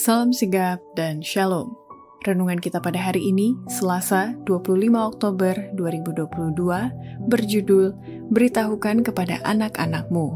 Salam 0.00 0.32
sigap 0.32 0.80
dan 0.96 1.20
shalom. 1.20 1.76
Renungan 2.24 2.56
kita 2.56 2.80
pada 2.80 2.96
hari 2.96 3.20
ini, 3.20 3.52
Selasa 3.68 4.32
25 4.48 4.96
Oktober 4.96 5.52
2022, 5.76 7.28
berjudul 7.28 7.92
Beritahukan 8.32 9.04
kepada 9.04 9.44
anak-anakmu. 9.44 10.32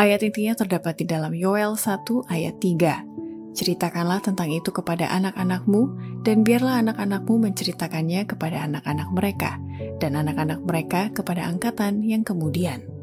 Ayat 0.00 0.24
intinya 0.24 0.56
terdapat 0.56 0.96
di 0.96 1.04
dalam 1.04 1.36
Yoel 1.36 1.76
1 1.76 2.08
ayat 2.32 2.56
3. 2.56 3.52
Ceritakanlah 3.52 4.24
tentang 4.24 4.48
itu 4.48 4.72
kepada 4.72 5.12
anak-anakmu, 5.12 5.92
dan 6.24 6.40
biarlah 6.40 6.80
anak-anakmu 6.80 7.52
menceritakannya 7.52 8.24
kepada 8.24 8.64
anak-anak 8.64 9.12
mereka, 9.12 9.60
dan 10.00 10.16
anak-anak 10.16 10.64
mereka 10.64 11.12
kepada 11.12 11.44
angkatan 11.44 12.00
yang 12.00 12.24
kemudian. 12.24 12.97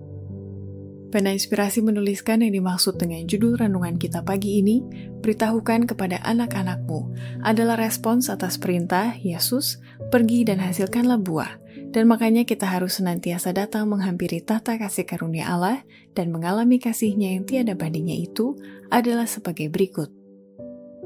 Pena 1.16 1.32
Inspirasi 1.32 1.79
menuliskan 1.79 2.43
yang 2.43 2.59
dimaksud 2.59 3.00
dengan 3.00 3.23
judul 3.23 3.55
renungan 3.55 3.95
kita 3.95 4.20
pagi 4.20 4.59
ini, 4.59 4.84
beritahukan 5.23 5.88
kepada 5.88 6.20
anak-anakmu, 6.27 7.16
adalah 7.40 7.80
respons 7.80 8.27
atas 8.27 8.59
perintah 8.59 9.16
Yesus, 9.23 9.80
pergi 10.12 10.43
dan 10.43 10.59
hasilkanlah 10.59 11.16
buah. 11.23 11.55
Dan 11.95 12.12
makanya 12.12 12.43
kita 12.43 12.67
harus 12.67 12.99
senantiasa 12.99 13.55
datang 13.55 13.88
menghampiri 13.88 14.43
tata 14.43 14.76
kasih 14.76 15.07
karunia 15.07 15.48
Allah 15.48 15.88
dan 16.12 16.35
mengalami 16.35 16.84
kasihnya 16.84 17.40
yang 17.40 17.48
tiada 17.48 17.79
bandingnya 17.79 18.20
itu 18.20 18.59
adalah 18.91 19.23
sebagai 19.23 19.71
berikut. 19.71 20.12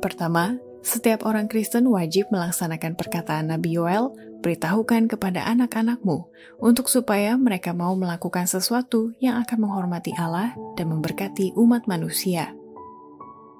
Pertama, 0.02 0.58
setiap 0.80 1.28
orang 1.28 1.52
Kristen 1.52 1.88
wajib 1.92 2.32
melaksanakan 2.32 2.96
perkataan 2.96 3.52
Nabi 3.52 3.76
Yoel, 3.76 4.16
beritahukan 4.40 5.12
kepada 5.12 5.44
anak-anakmu, 5.52 6.32
untuk 6.64 6.88
supaya 6.88 7.36
mereka 7.36 7.76
mau 7.76 7.92
melakukan 8.00 8.48
sesuatu 8.48 9.12
yang 9.20 9.36
akan 9.44 9.68
menghormati 9.68 10.16
Allah 10.16 10.56
dan 10.80 10.88
memberkati 10.92 11.54
umat 11.60 11.84
manusia. 11.92 12.56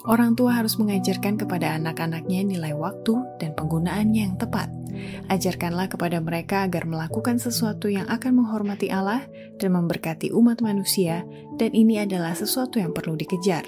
Orang 0.08 0.40
tua 0.40 0.56
harus 0.56 0.80
mengajarkan 0.80 1.36
kepada 1.36 1.76
anak-anaknya 1.76 2.48
nilai 2.48 2.72
waktu 2.72 3.20
dan 3.36 3.52
penggunaannya 3.52 4.22
yang 4.32 4.40
tepat. 4.40 4.72
Ajarkanlah 5.28 5.92
kepada 5.92 6.24
mereka 6.24 6.64
agar 6.64 6.88
melakukan 6.88 7.36
sesuatu 7.36 7.92
yang 7.92 8.08
akan 8.08 8.40
menghormati 8.40 8.88
Allah 8.88 9.28
dan 9.60 9.76
memberkati 9.76 10.32
umat 10.32 10.64
manusia, 10.64 11.28
dan 11.60 11.76
ini 11.76 12.00
adalah 12.00 12.32
sesuatu 12.32 12.80
yang 12.80 12.96
perlu 12.96 13.20
dikejar. 13.20 13.68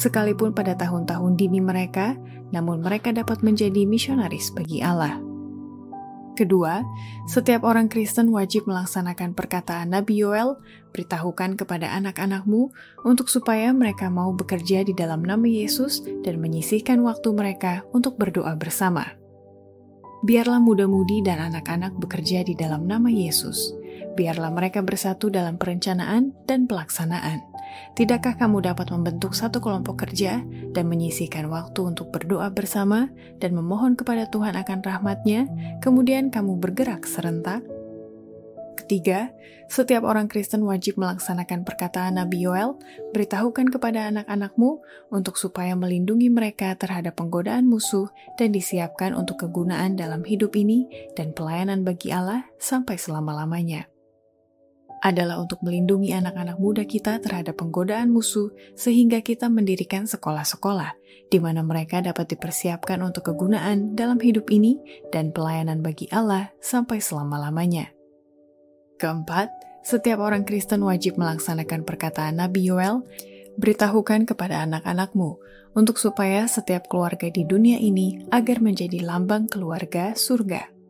Sekalipun 0.00 0.56
pada 0.56 0.72
tahun-tahun 0.72 1.36
dini 1.36 1.60
mereka, 1.60 2.16
namun 2.52 2.84
mereka 2.84 3.10
dapat 3.10 3.40
menjadi 3.40 3.88
misionaris 3.88 4.52
bagi 4.52 4.84
Allah. 4.84 5.32
Kedua, 6.32 6.80
setiap 7.28 7.60
orang 7.60 7.92
Kristen 7.92 8.32
wajib 8.32 8.64
melaksanakan 8.64 9.36
perkataan 9.36 9.92
Nabi 9.92 10.24
Yoel, 10.24 10.56
beritahukan 10.96 11.60
kepada 11.60 11.92
anak-anakmu 11.92 12.72
untuk 13.04 13.28
supaya 13.28 13.68
mereka 13.76 14.08
mau 14.08 14.32
bekerja 14.32 14.80
di 14.80 14.96
dalam 14.96 15.20
nama 15.20 15.44
Yesus 15.44 16.00
dan 16.24 16.40
menyisihkan 16.40 17.04
waktu 17.04 17.28
mereka 17.36 17.84
untuk 17.92 18.16
berdoa 18.16 18.56
bersama. 18.56 19.12
Biarlah 20.24 20.62
muda-mudi 20.62 21.20
dan 21.20 21.52
anak-anak 21.52 22.00
bekerja 22.00 22.46
di 22.48 22.56
dalam 22.56 22.88
nama 22.88 23.12
Yesus. 23.12 23.76
Biarlah 24.12 24.52
mereka 24.52 24.84
bersatu 24.84 25.32
dalam 25.32 25.56
perencanaan 25.56 26.36
dan 26.44 26.68
pelaksanaan. 26.68 27.52
Tidakkah 27.96 28.36
kamu 28.36 28.60
dapat 28.68 28.92
membentuk 28.92 29.32
satu 29.32 29.64
kelompok 29.64 30.04
kerja 30.04 30.44
dan 30.76 30.84
menyisihkan 30.88 31.48
waktu 31.48 31.80
untuk 31.80 32.12
berdoa 32.12 32.52
bersama 32.52 33.08
dan 33.40 33.56
memohon 33.56 33.96
kepada 33.96 34.28
Tuhan 34.28 34.52
akan 34.60 34.84
rahmatnya, 34.84 35.48
kemudian 35.80 36.28
kamu 36.28 36.60
bergerak 36.60 37.08
serentak? 37.08 37.64
Ketiga, 38.76 39.32
setiap 39.72 40.04
orang 40.04 40.28
Kristen 40.28 40.68
wajib 40.68 41.00
melaksanakan 41.00 41.64
perkataan 41.64 42.20
Nabi 42.20 42.44
Yoel, 42.44 42.76
beritahukan 43.16 43.72
kepada 43.72 44.12
anak-anakmu 44.12 44.84
untuk 45.08 45.40
supaya 45.40 45.72
melindungi 45.72 46.28
mereka 46.28 46.76
terhadap 46.76 47.16
penggodaan 47.16 47.64
musuh 47.64 48.12
dan 48.36 48.52
disiapkan 48.52 49.16
untuk 49.16 49.48
kegunaan 49.48 49.96
dalam 49.96 50.26
hidup 50.28 50.52
ini 50.60 50.88
dan 51.16 51.32
pelayanan 51.32 51.88
bagi 51.88 52.12
Allah 52.12 52.44
sampai 52.60 53.00
selama-lamanya 53.00 53.91
adalah 55.02 55.42
untuk 55.42 55.58
melindungi 55.66 56.14
anak-anak 56.14 56.62
muda 56.62 56.86
kita 56.86 57.18
terhadap 57.18 57.58
penggodaan 57.58 58.14
musuh, 58.14 58.54
sehingga 58.78 59.18
kita 59.20 59.50
mendirikan 59.50 60.06
sekolah-sekolah 60.06 61.02
di 61.32 61.40
mana 61.40 61.64
mereka 61.64 62.04
dapat 62.04 62.36
dipersiapkan 62.36 63.00
untuk 63.00 63.32
kegunaan 63.32 63.96
dalam 63.96 64.20
hidup 64.20 64.52
ini 64.52 64.76
dan 65.08 65.32
pelayanan 65.32 65.80
bagi 65.80 66.04
Allah 66.12 66.52
sampai 66.60 67.00
selama-lamanya. 67.00 67.88
Keempat, 69.00 69.48
setiap 69.80 70.20
orang 70.20 70.44
Kristen 70.44 70.84
wajib 70.84 71.16
melaksanakan 71.16 71.88
perkataan 71.88 72.36
Nabi 72.36 72.68
Yoel, 72.68 73.00
beritahukan 73.56 74.28
kepada 74.28 74.60
anak-anakmu 74.68 75.40
untuk 75.72 75.96
supaya 75.96 76.44
setiap 76.44 76.86
keluarga 76.92 77.32
di 77.32 77.48
dunia 77.48 77.80
ini 77.80 78.28
agar 78.28 78.60
menjadi 78.60 79.00
lambang 79.00 79.48
keluarga 79.48 80.12
surga. 80.12 80.81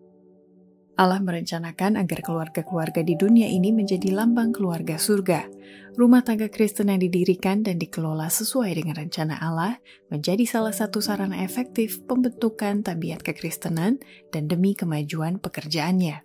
Allah 0.93 1.25
merencanakan 1.25 1.97
agar 1.97 2.21
keluarga-keluarga 2.21 3.01
di 3.01 3.17
dunia 3.17 3.49
ini 3.49 3.73
menjadi 3.73 4.13
lambang 4.13 4.53
keluarga 4.53 5.01
surga. 5.01 5.49
Rumah 5.97 6.21
tangga 6.25 6.49
Kristen 6.53 6.93
yang 6.93 7.01
didirikan 7.01 7.65
dan 7.65 7.81
dikelola 7.81 8.29
sesuai 8.29 8.77
dengan 8.77 8.97
rencana 8.97 9.41
Allah 9.41 9.81
menjadi 10.13 10.45
salah 10.45 10.73
satu 10.73 11.01
sarana 11.01 11.45
efektif 11.45 12.05
pembentukan 12.05 12.85
tabiat 12.85 13.25
kekristenan 13.25 14.01
dan 14.33 14.49
demi 14.49 14.77
kemajuan 14.77 15.41
pekerjaannya. 15.41 16.25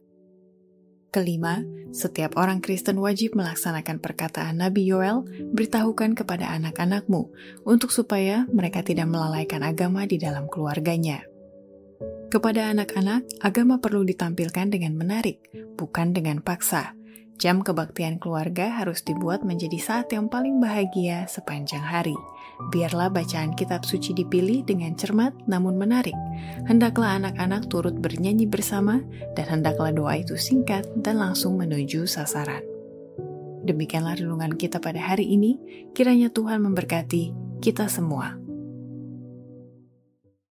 Kelima, 1.08 1.64
setiap 1.96 2.36
orang 2.36 2.60
Kristen 2.60 3.00
wajib 3.00 3.40
melaksanakan 3.40 4.04
perkataan 4.04 4.60
Nabi 4.60 4.84
Yoel, 4.92 5.24
beritahukan 5.56 6.20
kepada 6.20 6.52
anak-anakmu 6.52 7.32
untuk 7.64 7.96
supaya 7.96 8.44
mereka 8.52 8.84
tidak 8.84 9.08
melalaikan 9.08 9.64
agama 9.64 10.04
di 10.04 10.20
dalam 10.20 10.52
keluarganya. 10.52 11.24
Kepada 12.28 12.76
anak-anak, 12.76 13.24
agama 13.40 13.80
perlu 13.80 14.04
ditampilkan 14.04 14.68
dengan 14.68 15.00
menarik, 15.00 15.40
bukan 15.80 16.12
dengan 16.12 16.44
paksa. 16.44 16.92
Jam 17.40 17.64
kebaktian 17.64 18.20
keluarga 18.20 18.68
harus 18.82 19.00
dibuat 19.06 19.48
menjadi 19.48 19.80
saat 19.80 20.12
yang 20.12 20.28
paling 20.28 20.60
bahagia 20.60 21.24
sepanjang 21.30 21.80
hari. 21.80 22.18
Biarlah 22.74 23.08
bacaan 23.14 23.56
kitab 23.56 23.88
suci 23.88 24.12
dipilih 24.12 24.66
dengan 24.68 24.98
cermat 25.00 25.32
namun 25.48 25.80
menarik. 25.80 26.18
Hendaklah 26.68 27.16
anak-anak 27.16 27.70
turut 27.72 27.96
bernyanyi 27.96 28.50
bersama, 28.50 29.00
dan 29.38 29.48
hendaklah 29.48 29.96
doa 29.96 30.20
itu 30.20 30.36
singkat 30.36 30.84
dan 31.00 31.24
langsung 31.24 31.56
menuju 31.56 32.10
sasaran. 32.10 32.66
Demikianlah 33.64 34.20
renungan 34.20 34.58
kita 34.58 34.84
pada 34.84 35.00
hari 35.00 35.32
ini. 35.32 35.62
Kiranya 35.96 36.28
Tuhan 36.28 36.60
memberkati 36.60 37.32
kita 37.64 37.88
semua. 37.88 38.47